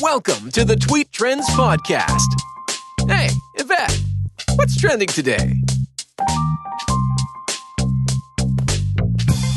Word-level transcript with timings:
Welcome 0.00 0.50
to 0.52 0.64
the 0.64 0.76
Tweet 0.76 1.12
Trends 1.12 1.46
Podcast. 1.50 2.26
Hey, 3.06 3.28
Yvette, 3.56 4.00
what's 4.54 4.80
trending 4.80 5.08
today? 5.08 5.52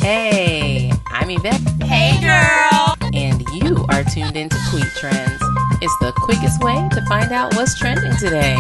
Hey, 0.02 0.92
I'm 1.08 1.30
Yvette. 1.30 1.62
Hey, 1.84 2.20
girl. 2.20 2.96
And 3.14 3.42
you 3.54 3.86
are 3.90 4.04
tuned 4.04 4.36
into 4.36 4.58
Tweet 4.70 4.92
Trends. 4.98 5.42
It's 5.82 5.98
the 6.00 6.12
quickest 6.18 6.62
way 6.62 6.90
to 6.92 7.06
find 7.06 7.32
out 7.32 7.56
what's 7.56 7.80
trending 7.80 8.14
today. 8.18 8.58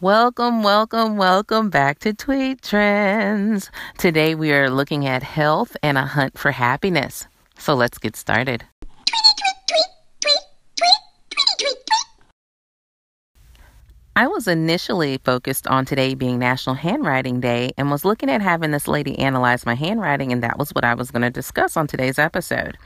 Welcome, 0.00 0.62
welcome, 0.62 1.16
welcome 1.16 1.68
back 1.68 1.98
to 2.00 2.14
Tweet 2.14 2.62
Trends. 2.62 3.72
Today 3.96 4.36
we 4.36 4.52
are 4.52 4.70
looking 4.70 5.04
at 5.04 5.24
health 5.24 5.76
and 5.82 5.98
a 5.98 6.02
hunt 6.06 6.38
for 6.38 6.52
happiness. 6.52 7.26
So 7.58 7.74
let's 7.74 7.98
get 7.98 8.16
started. 8.16 8.64
I 14.18 14.26
was 14.26 14.48
initially 14.48 15.18
focused 15.18 15.68
on 15.68 15.84
today 15.84 16.14
being 16.14 16.40
National 16.40 16.74
Handwriting 16.74 17.38
Day 17.38 17.70
and 17.78 17.88
was 17.88 18.04
looking 18.04 18.28
at 18.28 18.42
having 18.42 18.72
this 18.72 18.88
lady 18.88 19.16
analyze 19.16 19.64
my 19.64 19.76
handwriting, 19.76 20.32
and 20.32 20.42
that 20.42 20.58
was 20.58 20.70
what 20.70 20.84
I 20.84 20.94
was 20.94 21.12
going 21.12 21.22
to 21.22 21.30
discuss 21.30 21.76
on 21.76 21.86
today's 21.86 22.18
episode. 22.18 22.76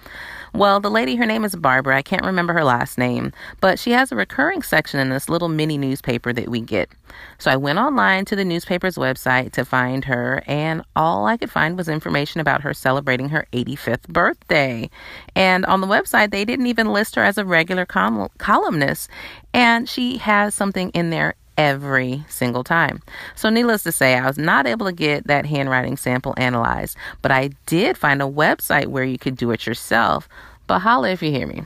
Well, 0.55 0.80
the 0.80 0.91
lady, 0.91 1.16
her 1.16 1.24
name 1.24 1.45
is 1.45 1.56
Barbara. 1.56 1.97
I 1.97 2.02
can't 2.02 2.27
remember 2.27 2.52
her 2.52 2.62
last 2.62 2.98
name, 2.98 3.33
but 3.62 3.79
she 3.79 3.92
has 3.92 4.12
a 4.12 4.16
recurring 4.16 4.61
section 4.61 5.01
in 5.01 5.09
this 5.09 5.30
little 5.30 5.48
mini 5.48 5.78
newspaper 5.78 6.30
that 6.34 6.51
we 6.51 6.61
get. 6.61 6.91
So 7.38 7.51
I 7.51 7.56
went 7.56 7.78
online 7.78 8.27
to 8.27 8.37
the 8.37 8.45
newspaper's 8.45 8.97
website 8.97 9.52
to 9.52 9.65
find 9.65 10.05
her, 10.05 10.42
and 10.47 10.83
all 10.95 11.25
I 11.25 11.38
could 11.38 11.51
find 11.51 11.78
was 11.78 11.88
information 11.88 12.42
about 12.42 12.61
her 12.61 12.75
celebrating 12.75 13.30
her 13.30 13.47
85th 13.55 14.09
birthday. 14.09 14.91
And 15.34 15.65
on 15.65 15.80
the 15.80 15.87
website, 15.87 16.30
they 16.30 16.45
didn't 16.45 16.66
even 16.66 16.92
list 16.92 17.14
her 17.14 17.25
as 17.25 17.39
a 17.39 17.47
regular 17.47 17.87
columnist, 17.87 19.09
and 19.55 19.89
she 19.89 20.19
has 20.19 20.55
something 20.55 20.91
in 20.91 21.09
there 21.09 21.34
every 21.56 22.25
single 22.28 22.64
time. 22.64 23.03
So, 23.34 23.50
needless 23.50 23.83
to 23.84 23.92
say, 23.92 24.14
I 24.14 24.27
was 24.27 24.39
not 24.39 24.67
able 24.67 24.86
to 24.86 24.92
get 24.92 25.27
that 25.27 25.47
handwriting 25.47 25.97
sample 25.97 26.34
analyzed, 26.36 26.97
but 27.20 27.31
I 27.31 27.50
did 27.67 27.98
find 27.98 28.22
a 28.22 28.27
website 28.27 28.86
where 28.86 29.05
you 29.05 29.19
could 29.19 29.36
do 29.36 29.50
it 29.50 29.67
yourself. 29.67 30.28
But 30.67 30.81
holla 30.81 31.11
if 31.11 31.22
you 31.22 31.31
hear 31.31 31.47
me. 31.47 31.64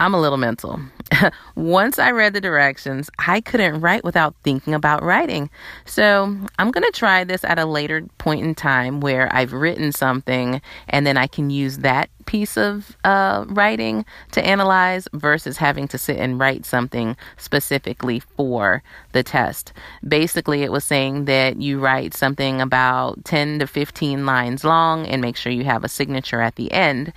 I'm 0.00 0.14
a 0.14 0.20
little 0.20 0.38
mental. 0.38 0.80
Once 1.54 1.98
I 1.98 2.10
read 2.10 2.34
the 2.34 2.40
directions, 2.40 3.10
I 3.18 3.40
couldn't 3.40 3.80
write 3.80 4.04
without 4.04 4.34
thinking 4.42 4.74
about 4.74 5.02
writing. 5.02 5.50
So 5.84 6.36
I'm 6.58 6.70
going 6.70 6.84
to 6.84 6.98
try 6.98 7.24
this 7.24 7.44
at 7.44 7.58
a 7.58 7.64
later 7.64 8.04
point 8.18 8.44
in 8.44 8.54
time 8.54 9.00
where 9.00 9.32
I've 9.34 9.52
written 9.52 9.92
something 9.92 10.60
and 10.88 11.06
then 11.06 11.16
I 11.16 11.26
can 11.26 11.50
use 11.50 11.78
that 11.78 12.10
piece 12.26 12.56
of 12.56 12.96
uh, 13.04 13.44
writing 13.48 14.04
to 14.32 14.44
analyze 14.44 15.06
versus 15.12 15.56
having 15.58 15.86
to 15.88 15.98
sit 15.98 16.16
and 16.16 16.38
write 16.38 16.64
something 16.64 17.16
specifically 17.36 18.20
for 18.20 18.82
the 19.12 19.22
test. 19.22 19.72
Basically, 20.06 20.62
it 20.62 20.72
was 20.72 20.84
saying 20.84 21.26
that 21.26 21.60
you 21.60 21.78
write 21.78 22.14
something 22.14 22.60
about 22.60 23.24
10 23.24 23.58
to 23.60 23.66
15 23.66 24.26
lines 24.26 24.64
long 24.64 25.06
and 25.06 25.20
make 25.20 25.36
sure 25.36 25.52
you 25.52 25.64
have 25.64 25.84
a 25.84 25.88
signature 25.88 26.40
at 26.40 26.56
the 26.56 26.72
end. 26.72 27.12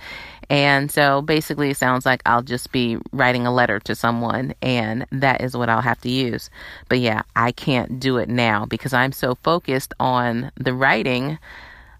And 0.50 0.90
so 0.90 1.20
basically, 1.20 1.70
it 1.70 1.76
sounds 1.76 2.06
like 2.06 2.22
I'll 2.24 2.42
just 2.42 2.72
be 2.72 2.96
writing 3.12 3.46
a 3.46 3.52
letter 3.52 3.80
to 3.80 3.94
someone, 3.94 4.54
and 4.62 5.06
that 5.12 5.42
is 5.42 5.56
what 5.56 5.68
I'll 5.68 5.82
have 5.82 6.00
to 6.02 6.10
use. 6.10 6.48
But 6.88 7.00
yeah, 7.00 7.22
I 7.36 7.52
can't 7.52 8.00
do 8.00 8.16
it 8.16 8.28
now 8.28 8.64
because 8.64 8.94
I'm 8.94 9.12
so 9.12 9.34
focused 9.36 9.92
on 10.00 10.50
the 10.56 10.72
writing 10.72 11.38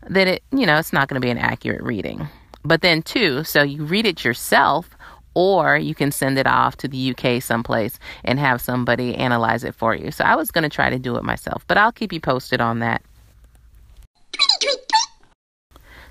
that 0.09 0.27
it, 0.27 0.43
you 0.51 0.65
know, 0.65 0.79
it's 0.79 0.93
not 0.93 1.09
going 1.09 1.21
to 1.21 1.25
be 1.25 1.31
an 1.31 1.39
accurate 1.39 1.83
reading. 1.83 2.29
But 2.65 2.81
then, 2.81 3.03
too, 3.03 3.45
so 3.45 3.63
you 3.63 3.85
read 3.85 4.07
it 4.07 4.25
yourself, 4.25 4.89
or 5.35 5.77
you 5.77 5.95
can 5.95 6.11
send 6.11 6.39
it 6.39 6.47
off 6.47 6.77
to 6.79 6.89
the 6.89 7.15
UK 7.15 7.43
someplace 7.43 7.99
and 8.25 8.39
have 8.39 8.61
somebody 8.61 9.15
analyze 9.15 9.63
it 9.63 9.75
for 9.75 9.95
you. 9.95 10.11
So 10.11 10.25
I 10.25 10.37
was 10.37 10.51
going 10.51 10.63
to 10.63 10.75
try 10.75 10.91
to 10.91 10.99
do 10.99 11.17
it 11.17 11.23
myself, 11.23 11.65
but 11.69 11.79
I'll 11.79 11.93
keep 11.93 12.13
you 12.13 12.21
posted 12.21 12.61
on 12.61 12.81
that. 12.81 13.03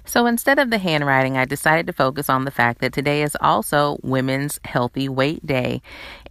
So 0.08 0.26
instead 0.26 0.58
of 0.58 0.70
the 0.70 0.78
handwriting, 0.78 1.38
I 1.38 1.44
decided 1.44 1.86
to 1.88 1.94
focus 1.94 2.30
on 2.30 2.46
the 2.46 2.52
fact 2.52 2.80
that 2.80 2.94
today 2.94 3.24
is 3.24 3.36
also 3.42 4.00
Women's 4.04 4.58
Healthy 4.64 5.10
Weight 5.10 5.46
Day. 5.46 5.82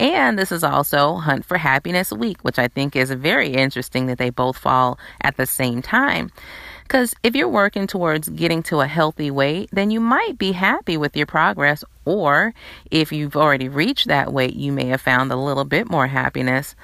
And 0.00 0.38
this 0.38 0.50
is 0.50 0.64
also 0.64 1.16
Hunt 1.16 1.44
for 1.44 1.58
Happiness 1.58 2.10
Week, 2.10 2.42
which 2.42 2.58
I 2.58 2.68
think 2.68 2.96
is 2.96 3.10
very 3.10 3.50
interesting 3.50 4.06
that 4.06 4.16
they 4.16 4.30
both 4.30 4.56
fall 4.56 4.98
at 5.20 5.36
the 5.36 5.44
same 5.44 5.82
time. 5.82 6.32
Because 6.84 7.14
if 7.22 7.36
you're 7.36 7.48
working 7.48 7.86
towards 7.86 8.30
getting 8.30 8.62
to 8.64 8.80
a 8.80 8.86
healthy 8.86 9.30
weight, 9.30 9.68
then 9.72 9.90
you 9.90 10.00
might 10.00 10.38
be 10.38 10.52
happy 10.52 10.96
with 10.96 11.14
your 11.14 11.26
progress. 11.26 11.84
Or 12.06 12.54
if 12.90 13.12
you've 13.12 13.36
already 13.36 13.68
reached 13.68 14.08
that 14.08 14.32
weight, 14.32 14.54
you 14.54 14.72
may 14.72 14.86
have 14.86 15.02
found 15.02 15.30
a 15.30 15.36
little 15.36 15.64
bit 15.64 15.90
more 15.90 16.06
happiness. 16.06 16.74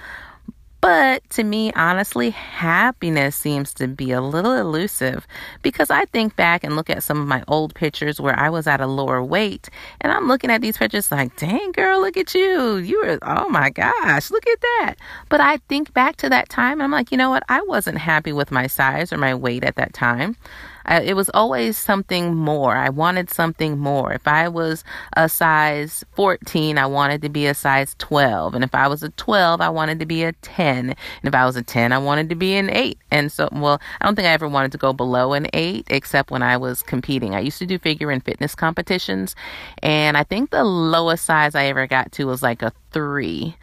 But 0.83 1.23
to 1.31 1.45
me, 1.45 1.73
honestly, 1.75 2.31
happiness 2.31 3.37
seems 3.37 3.73
to 3.75 3.87
be 3.87 4.11
a 4.11 4.21
little 4.21 4.55
elusive 4.55 5.29
because 5.63 5.91
I 5.91 6.07
think 6.07 6.35
back 6.35 6.65
and 6.65 6.75
look 6.75 6.91
at 6.91 7.05
some 7.05 7.21
of 7.21 7.29
my 7.29 7.45
old 7.47 7.73
pictures 7.77 8.21
where 8.21 8.37
I 8.37 8.51
was 8.51 8.67
at 8.67 8.81
a 8.81 8.89
lower 8.89 9.23
weight 9.23 9.71
and 10.01 10.11
I'm 10.13 10.27
looking 10.27 10.51
at 10.51 10.61
these 10.61 10.77
pictures 10.77 11.13
like, 11.13 11.37
dang, 11.37 11.71
girl, 11.71 12.01
look 12.01 12.17
at 12.17 12.35
you. 12.35 12.79
You 12.79 13.01
were, 13.01 13.19
oh 13.23 13.49
my 13.49 13.71
gosh, 13.71 14.33
look 14.33 14.45
at 14.45 14.61
that. 14.61 14.97
But 15.29 15.41
I 15.41 15.59
think 15.69 15.95
back 15.95 16.17
to 16.17 16.29
that 16.31 16.49
time 16.49 16.73
and 16.73 16.83
I'm 16.83 16.91
like, 16.91 17.13
you 17.13 17.17
know 17.17 17.31
what? 17.31 17.45
I 17.49 17.63
wasn't 17.63 17.99
happy 17.99 18.33
with 18.33 18.51
my 18.51 18.67
size 18.67 19.13
or 19.13 19.19
my 19.19 19.37
weight 19.37 19.63
at 19.63 19.77
that 19.77 19.95
time. 19.95 20.37
I, 20.85 21.01
it 21.03 21.15
was 21.15 21.31
always 21.35 21.77
something 21.77 22.35
more. 22.35 22.77
I 22.77 22.89
wanted 22.89 23.31
something 23.31 23.79
more. 23.79 24.13
If 24.13 24.27
I 24.27 24.49
was 24.49 24.85
a 25.17 25.29
size 25.29 26.05
14, 26.15 26.79
I 26.79 26.87
wanted 26.87 27.23
to 27.23 27.29
be 27.29 27.47
a 27.47 27.55
size 27.55 27.95
12. 27.99 28.55
And 28.55 28.65
if 28.65 28.75
I 28.75 28.89
was 28.89 29.03
a 29.03 29.11
12, 29.11 29.61
I 29.61 29.69
wanted 29.69 29.99
to 30.01 30.07
be 30.07 30.25
a 30.25 30.33
10. 30.33 30.91
And 30.91 30.97
if 31.23 31.35
I 31.35 31.45
was 31.45 31.57
a 31.57 31.63
10, 31.63 31.93
I 31.93 31.99
wanted 31.99 32.29
to 32.31 32.35
be 32.35 32.55
an 32.55 32.71
8. 32.71 32.99
And 33.11 33.31
so, 33.31 33.49
well, 33.53 33.81
I 34.01 34.05
don't 34.05 34.17
think 34.17 34.27
I 34.27 34.33
ever 34.33 34.49
wanted 34.49 34.73
to 34.73 34.79
go 34.79 34.93
below 34.93 35.33
an 35.33 35.47
8 35.53 35.87
except 35.91 36.31
when 36.31 36.43
I 36.43 36.57
was 36.57 36.83
competing. 36.83 37.35
I 37.35 37.41
used 37.41 37.59
to 37.59 37.67
do 37.67 37.79
figure 37.79 38.11
and 38.11 38.25
fitness 38.25 38.55
competitions. 38.55 39.35
And 39.83 40.17
I 40.17 40.25
think 40.25 40.51
the 40.51 40.65
lowest 40.65 41.25
size 41.25 41.55
I 41.55 41.67
ever 41.67 41.87
got 41.87 42.13
to 42.13 42.25
was 42.25 42.43
like 42.43 42.63
a 42.63 42.73
3 42.93 43.57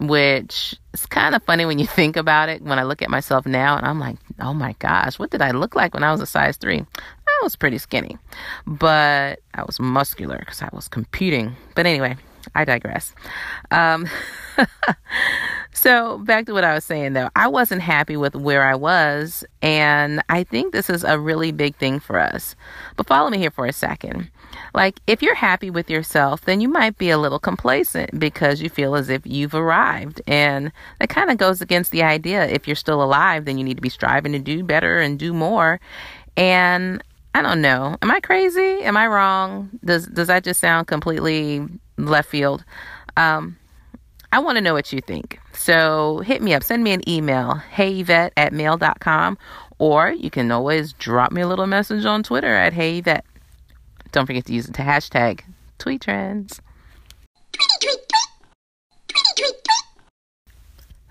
which 0.00 0.74
is 0.92 1.06
kind 1.06 1.34
of 1.34 1.42
funny 1.44 1.64
when 1.66 1.78
you 1.78 1.86
think 1.86 2.16
about 2.16 2.48
it. 2.48 2.62
When 2.62 2.78
I 2.78 2.82
look 2.82 3.02
at 3.02 3.10
myself 3.10 3.46
now 3.46 3.76
and 3.76 3.86
I'm 3.86 4.00
like, 4.00 4.16
oh 4.40 4.54
my 4.54 4.74
gosh, 4.78 5.18
what 5.18 5.30
did 5.30 5.42
I 5.42 5.52
look 5.52 5.74
like 5.74 5.94
when 5.94 6.04
I 6.04 6.12
was 6.12 6.20
a 6.20 6.26
size 6.26 6.56
three? 6.56 6.80
I 6.80 7.40
was 7.42 7.56
pretty 7.56 7.78
skinny, 7.78 8.18
but 8.66 9.40
I 9.54 9.64
was 9.64 9.80
muscular 9.80 10.38
because 10.38 10.62
I 10.62 10.68
was 10.72 10.88
competing. 10.88 11.56
But 11.74 11.86
anyway, 11.86 12.16
I 12.54 12.64
digress. 12.64 13.14
Um, 13.70 14.08
so 15.72 16.18
back 16.18 16.46
to 16.46 16.52
what 16.52 16.64
I 16.64 16.74
was 16.74 16.84
saying 16.84 17.12
though, 17.12 17.30
I 17.36 17.48
wasn't 17.48 17.82
happy 17.82 18.16
with 18.16 18.34
where 18.34 18.64
I 18.64 18.74
was, 18.74 19.44
and 19.62 20.22
I 20.28 20.44
think 20.44 20.72
this 20.72 20.88
is 20.90 21.04
a 21.04 21.18
really 21.18 21.52
big 21.52 21.76
thing 21.76 22.00
for 22.00 22.18
us. 22.18 22.56
But 22.96 23.06
follow 23.06 23.30
me 23.30 23.38
here 23.38 23.50
for 23.50 23.66
a 23.66 23.72
second. 23.72 24.30
Like, 24.72 25.00
if 25.06 25.22
you're 25.22 25.34
happy 25.34 25.70
with 25.70 25.90
yourself, 25.90 26.42
then 26.42 26.60
you 26.60 26.68
might 26.68 26.98
be 26.98 27.10
a 27.10 27.18
little 27.18 27.38
complacent 27.38 28.18
because 28.18 28.60
you 28.60 28.68
feel 28.68 28.94
as 28.94 29.08
if 29.08 29.22
you've 29.24 29.54
arrived. 29.54 30.20
And 30.26 30.72
that 31.00 31.08
kind 31.08 31.30
of 31.30 31.38
goes 31.38 31.60
against 31.60 31.90
the 31.90 32.02
idea 32.02 32.46
if 32.46 32.66
you're 32.66 32.76
still 32.76 33.02
alive, 33.02 33.44
then 33.44 33.58
you 33.58 33.64
need 33.64 33.76
to 33.76 33.82
be 33.82 33.88
striving 33.88 34.32
to 34.32 34.38
do 34.38 34.62
better 34.62 34.98
and 34.98 35.18
do 35.18 35.32
more. 35.32 35.80
And 36.36 37.02
I 37.34 37.42
don't 37.42 37.60
know. 37.60 37.96
Am 38.00 38.10
I 38.10 38.20
crazy? 38.20 38.82
Am 38.82 38.96
I 38.96 39.08
wrong? 39.08 39.70
Does 39.84 40.06
does 40.06 40.28
that 40.28 40.44
just 40.44 40.60
sound 40.60 40.86
completely 40.86 41.66
left 41.98 42.28
field? 42.28 42.64
Um, 43.16 43.56
I 44.32 44.38
want 44.38 44.56
to 44.56 44.62
know 44.62 44.72
what 44.72 44.92
you 44.92 45.00
think. 45.00 45.40
So 45.52 46.18
hit 46.20 46.42
me 46.42 46.54
up. 46.54 46.62
Send 46.62 46.82
me 46.84 46.92
an 46.92 47.08
email, 47.08 47.60
heyvet 47.72 48.30
at 48.36 48.52
mail.com, 48.52 49.38
or 49.78 50.10
you 50.10 50.30
can 50.30 50.50
always 50.50 50.92
drop 50.92 51.32
me 51.32 51.42
a 51.42 51.48
little 51.48 51.66
message 51.66 52.04
on 52.04 52.22
Twitter 52.22 52.54
at 52.54 52.72
heyvet. 52.72 53.22
Don't 54.12 54.26
forget 54.26 54.44
to 54.46 54.54
use 54.54 54.66
the 54.66 54.72
hashtag 54.72 55.42
tweet 55.78 56.02
trends. 56.02 56.60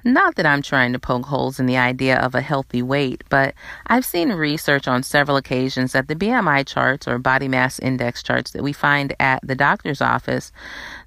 Not 0.03 0.35
that 0.35 0.45
I'm 0.45 0.61
trying 0.61 0.94
to 0.94 1.00
poke 1.00 1.25
holes 1.25 1.59
in 1.59 1.65
the 1.65 1.77
idea 1.77 2.17
of 2.19 2.35
a 2.35 2.41
healthy 2.41 2.81
weight, 2.81 3.23
but 3.29 3.53
I've 3.88 4.05
seen 4.05 4.29
research 4.29 4.88
on 4.88 5.03
several 5.03 5.38
occasions 5.38 5.94
that 5.94 6.07
the 6.07 6.15
BMI 6.15 6.67
charts 6.67 7.07
or 7.07 7.17
body 7.17 7.47
mass 7.47 7.79
index 7.79 8.21
charts 8.21 8.51
that 8.51 8.63
we 8.63 8.73
find 8.73 9.15
at 9.19 9.39
the 9.45 9.55
doctor's 9.55 10.01
office 10.01 10.51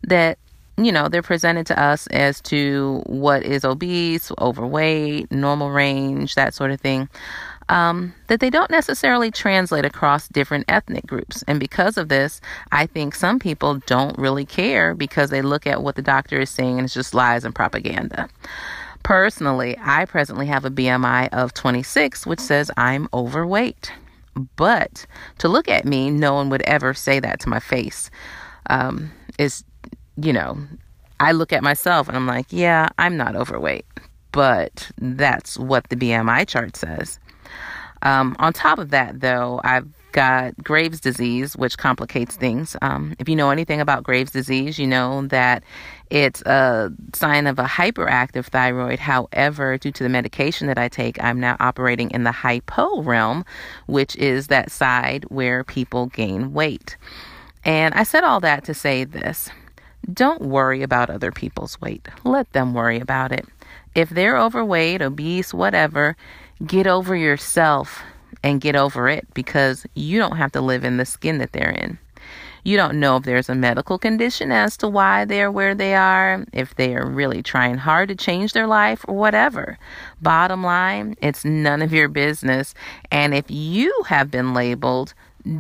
that 0.03 0.39
you 0.79 0.93
know, 0.93 1.09
they're 1.09 1.23
presented 1.23 1.67
to 1.67 1.83
us 1.83 2.07
as 2.09 2.39
to 2.43 3.03
what 3.07 3.43
is 3.43 3.65
obese, 3.65 4.31
overweight, 4.39 5.33
normal 5.33 5.71
range, 5.71 6.35
that 6.35 6.53
sort 6.53 6.71
of 6.71 6.79
thing 6.79 7.09
um, 7.69 8.15
that 8.29 8.41
they 8.41 8.51
don't 8.51 8.71
necessarily 8.71 9.31
translate 9.31 9.85
across 9.85 10.29
different 10.29 10.65
ethnic 10.69 11.07
groups. 11.07 11.43
And 11.49 11.59
because 11.59 11.97
of 11.97 12.09
this, 12.09 12.41
I 12.73 12.87
think 12.87 13.15
some 13.15 13.39
people 13.39 13.81
don't 13.87 14.17
really 14.19 14.45
care 14.45 14.95
because 14.95 15.31
they 15.31 15.43
look 15.43 15.67
at 15.67 15.83
what 15.83 15.97
the 15.97 16.03
doctor 16.03 16.41
is 16.41 16.51
saying 16.51 16.79
and 16.79 16.85
it's 16.85 16.95
just 16.95 17.15
lies 17.15 17.45
and 17.45 17.55
propaganda. 17.55 18.29
Personally, 19.07 19.79
I 19.81 20.05
presently 20.05 20.47
have 20.47 20.65
a 20.65 20.71
BMI 20.71 21.29
of 21.33 21.55
26, 21.55 22.27
which 22.27 22.41
says 22.41 22.73
I'm 22.77 23.09
overweight. 23.15 23.93
But 24.57 25.07
to 25.39 25.47
look 25.47 25.69
at 25.69 25.85
me, 25.85 26.11
no 26.11 26.35
one 26.35 26.51
would 26.51 26.63
ever 26.63 26.93
say 26.93 27.21
that 27.21 27.39
to 27.43 27.49
my 27.49 27.61
face. 27.61 28.11
Um, 28.69 29.13
is, 29.39 29.63
you 30.17 30.33
know, 30.33 30.59
I 31.21 31.31
look 31.31 31.53
at 31.53 31.63
myself 31.63 32.09
and 32.09 32.17
I'm 32.17 32.27
like, 32.27 32.47
yeah, 32.51 32.89
I'm 32.99 33.17
not 33.17 33.37
overweight. 33.37 33.87
But 34.33 34.91
that's 34.99 35.57
what 35.57 35.89
the 35.89 35.95
BMI 35.95 36.49
chart 36.49 36.75
says. 36.75 37.21
Um, 38.03 38.35
on 38.41 38.53
top 38.53 38.81
of 38.81 38.91
that, 38.91 39.21
though, 39.21 39.61
I've 39.63 39.87
got 40.17 40.57
Graves' 40.65 40.99
disease, 40.99 41.59
which 41.59 41.77
complicates 41.77 42.37
things. 42.37 42.75
Um, 42.81 43.15
if 43.19 43.29
you 43.29 43.37
know 43.37 43.51
anything 43.51 43.83
about 43.83 44.03
Graves' 44.03 44.31
disease, 44.33 44.79
you 44.79 44.87
know 44.87 45.27
that 45.27 45.63
it's 46.09 46.41
a 46.43 46.91
sign 47.15 47.47
of 47.47 47.59
a 47.59 47.65
hyperactive 47.65 48.47
thyroid. 48.47 48.99
However, 48.99 49.77
due 49.77 49.93
to 49.93 50.03
the 50.03 50.09
medication 50.09 50.69
that 50.69 50.79
I 50.79 50.89
take, 50.89 51.23
I'm 51.23 51.39
now 51.39 51.59
operating 51.61 52.11
in 52.13 52.25
the 52.25 52.33
hypo 52.33 53.03
realm, 53.03 53.45
which 53.89 54.17
is 54.17 54.47
that 54.47 54.73
side 54.73 55.25
where 55.25 55.65
people 55.65 56.07
gain 56.07 56.55
weight. 56.55 56.97
And 57.63 57.93
I 57.93 58.03
said 58.03 58.25
all 58.25 58.41
that 58.41 58.65
to 58.65 58.75
say 58.75 59.05
this 59.05 59.51
don't 60.15 60.41
worry 60.41 60.83
about 60.83 61.11
other 61.11 61.31
people's 61.31 61.79
weight, 61.79 62.09
let 62.25 62.51
them 62.55 62.73
worry 62.73 63.01
about 63.01 63.33
it. 63.33 63.45
If 63.95 64.09
they're 64.09 64.39
overweight, 64.39 65.03
obese, 65.03 65.53
whatever, 65.53 66.17
get 66.65 66.87
over 66.87 67.15
yourself 67.15 68.03
and 68.47 68.61
get 68.61 68.77
over 68.77 69.09
it 69.09 69.27
because 69.35 69.85
you 69.95 70.21
don't 70.21 70.37
have 70.37 70.53
to 70.53 70.61
live 70.61 70.85
in 70.85 70.99
the 70.99 71.05
skin 71.05 71.39
that 71.39 71.51
they're 71.51 71.71
in. 71.71 71.99
You 72.63 72.77
don't 72.77 73.01
know 73.01 73.17
if 73.17 73.25
there's 73.25 73.49
a 73.49 73.57
medical 73.57 73.99
condition 73.99 74.53
as 74.53 74.77
to 74.77 74.89
why 74.89 75.25
they're 75.25 75.51
where 75.51 75.75
they 75.75 75.97
are, 75.97 76.45
if 76.53 76.77
they 76.77 76.95
are 76.95 77.05
really 77.05 77.43
trying 77.43 77.77
hard 77.77 78.09
to 78.09 78.15
change 78.15 78.53
their 78.53 78.69
life 78.69 79.05
or 79.09 79.17
whatever. 79.17 79.79
Bottom 80.23 80.63
line, 80.63 81.17
it's 81.21 81.45
none 81.45 81.83
of 81.83 81.93
your 81.93 82.09
business. 82.09 82.73
And 83.11 83.35
if 83.35 83.47
you 83.49 83.93
have 84.07 84.31
been 84.31 84.55
labeled, 84.55 85.13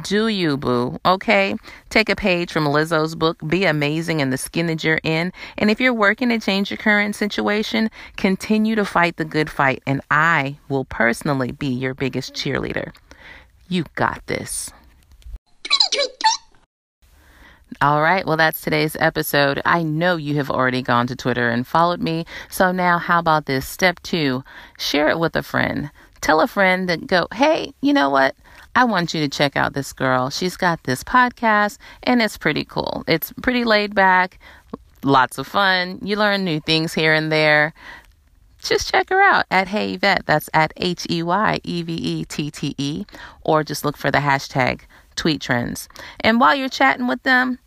do 0.02 0.28
you, 0.28 0.56
boo? 0.56 0.98
Okay? 1.04 1.54
Take 1.90 2.08
a 2.08 2.16
page 2.16 2.52
from 2.52 2.66
Lizzo's 2.66 3.14
book, 3.14 3.38
Be 3.46 3.64
Amazing 3.64 4.20
in 4.20 4.30
the 4.30 4.38
Skin 4.38 4.66
That 4.66 4.82
You're 4.82 5.00
In. 5.02 5.32
And 5.58 5.70
if 5.70 5.80
you're 5.80 5.94
working 5.94 6.28
to 6.30 6.38
change 6.38 6.70
your 6.70 6.78
current 6.78 7.14
situation, 7.14 7.90
continue 8.16 8.74
to 8.74 8.84
fight 8.84 9.16
the 9.16 9.24
good 9.24 9.48
fight, 9.48 9.82
and 9.86 10.00
I 10.10 10.58
will 10.68 10.84
personally 10.84 11.52
be 11.52 11.68
your 11.68 11.94
biggest 11.94 12.34
cheerleader. 12.34 12.92
You 13.68 13.84
got 13.94 14.26
this. 14.26 14.70
All 17.80 18.00
right, 18.00 18.24
well, 18.24 18.36
that's 18.36 18.60
today's 18.60 18.96
episode. 19.00 19.60
I 19.64 19.82
know 19.82 20.16
you 20.16 20.36
have 20.36 20.50
already 20.50 20.82
gone 20.82 21.06
to 21.08 21.16
Twitter 21.16 21.50
and 21.50 21.66
followed 21.66 22.00
me. 22.00 22.24
So 22.48 22.72
now, 22.72 22.98
how 22.98 23.18
about 23.18 23.46
this? 23.46 23.66
Step 23.68 24.00
two 24.02 24.44
share 24.78 25.08
it 25.08 25.18
with 25.18 25.36
a 25.36 25.42
friend. 25.42 25.90
Tell 26.20 26.40
a 26.40 26.46
friend 26.46 26.88
that 26.88 27.06
go, 27.06 27.28
hey, 27.34 27.74
you 27.82 27.92
know 27.92 28.08
what? 28.08 28.34
I 28.76 28.84
want 28.84 29.14
you 29.14 29.23
to 29.23 29.28
check 29.28 29.56
out 29.56 29.73
this 29.73 29.94
girl. 29.94 30.28
She's 30.28 30.58
got 30.58 30.82
this 30.82 31.02
podcast 31.02 31.78
and 32.02 32.20
it's 32.20 32.37
pretty 32.37 32.62
cool. 32.62 33.05
It's 33.08 33.32
pretty 33.43 33.64
laid 33.64 33.94
back, 33.94 34.38
lots 35.02 35.38
of 35.38 35.46
fun. 35.46 35.99
You 36.02 36.17
learn 36.17 36.44
new 36.44 36.61
things 36.61 36.93
here 36.93 37.14
and 37.14 37.32
there. 37.32 37.73
Just 38.62 38.90
check 38.90 39.08
her 39.08 39.23
out 39.23 39.46
at 39.50 39.69
Hey 39.69 39.94
Yvette. 39.94 40.26
That's 40.26 40.50
at 40.52 40.75
H 40.76 41.06
E 41.08 41.23
Y 41.23 41.58
E 41.64 41.82
V 41.82 41.94
E 41.94 42.25
T 42.26 42.50
T 42.50 42.75
E. 42.76 43.06
Or 43.40 43.64
just 43.64 43.82
look 43.82 43.96
for 43.96 44.11
the 44.11 44.19
hashtag 44.19 44.82
tweet 45.14 45.40
trends. 45.40 45.88
And 46.20 46.38
while 46.38 46.55
you're 46.55 46.69
chatting 46.69 47.06
with 47.06 47.22
them, 47.22 47.58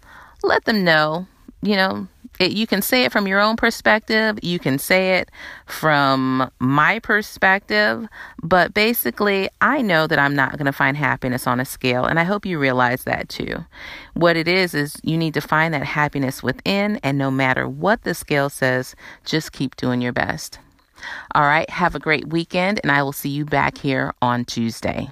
let 0.44 0.66
them 0.66 0.84
know, 0.84 1.26
you 1.64 1.76
know, 1.76 2.08
it, 2.40 2.52
you 2.52 2.68
can 2.68 2.82
say 2.82 3.04
it 3.04 3.12
from 3.12 3.28
your 3.28 3.40
own 3.40 3.56
perspective, 3.56 4.40
you 4.42 4.60
can 4.60 4.80
say 4.80 5.18
it 5.18 5.30
from 5.66 6.50
my 6.60 7.00
perspective, 7.00 8.08
but 8.42 8.74
basically, 8.74 9.50
I 9.62 9.82
know 9.82 10.08
that 10.08 10.20
I'm 10.20 10.36
not 10.36 10.54
going 10.54 10.66
to 10.66 10.72
find 10.72 10.96
happiness 10.96 11.48
on 11.48 11.60
a 11.60 11.66
scale, 11.66 12.06
and 12.06 12.20
I 12.20 12.24
hope 12.24 12.46
you 12.46 12.60
realize 12.60 13.04
that 13.04 13.30
too. 13.30 13.66
What 14.14 14.38
it 14.38 14.48
is, 14.48 14.74
is 14.74 14.96
you 15.04 15.18
need 15.18 15.34
to 15.34 15.42
find 15.42 15.74
that 15.74 15.84
happiness 15.84 16.42
within, 16.42 16.98
and 17.04 17.18
no 17.18 17.30
matter 17.30 17.68
what 17.68 18.04
the 18.04 18.14
scale 18.14 18.50
says, 18.50 18.96
just 19.26 19.52
keep 19.52 19.76
doing 19.76 20.02
your 20.02 20.14
best. 20.14 20.60
All 21.34 21.44
right, 21.44 21.70
have 21.70 21.96
a 21.96 22.00
great 22.00 22.28
weekend, 22.28 22.80
and 22.84 22.92
I 22.92 23.04
will 23.04 23.14
see 23.14 23.30
you 23.30 23.46
back 23.46 23.78
here 23.78 24.14
on 24.22 24.46
Tuesday. 24.46 25.10